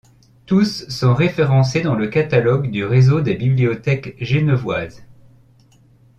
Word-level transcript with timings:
Tous 0.47 0.89
sont 0.89 1.13
référencés 1.13 1.81
dans 1.81 1.93
le 1.93 2.07
catalogue 2.07 2.71
du 2.71 2.83
Réseau 2.83 3.21
des 3.21 3.35
bibliothèques 3.35 4.15
genevoises. 4.19 5.03